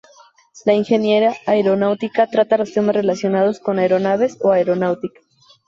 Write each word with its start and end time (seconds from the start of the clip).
La 0.65 0.73
ingeniería 0.73 1.35
aeronáutica 1.45 2.25
trata 2.25 2.57
los 2.57 2.73
temas 2.73 2.95
relacionados 2.95 3.59
con 3.59 3.77
aeronaves 3.77 4.35
o 4.41 4.51
aeronáutica. 4.51 5.21